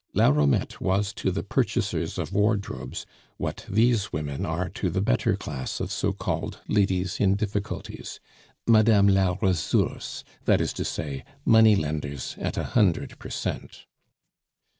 La 0.15 0.31
Romette 0.31 0.81
was 0.81 1.13
to 1.13 1.29
the 1.29 1.43
"purchasers 1.43 2.17
of 2.17 2.33
wardrobes" 2.33 3.05
what 3.37 3.67
these 3.69 4.11
women 4.11 4.47
are 4.47 4.67
to 4.67 4.89
the 4.89 4.99
better 4.99 5.35
class 5.35 5.79
of 5.79 5.91
so 5.91 6.11
called 6.11 6.57
ladies 6.67 7.19
in 7.19 7.35
difficulties 7.35 8.19
Madame 8.65 9.07
la 9.07 9.35
Ressource, 9.39 10.23
that 10.45 10.59
is 10.59 10.73
to 10.73 10.83
say, 10.83 11.23
money 11.45 11.75
lenders 11.75 12.35
at 12.39 12.57
a 12.57 12.63
hundred 12.63 13.19
per 13.19 13.29
cent. 13.29 13.85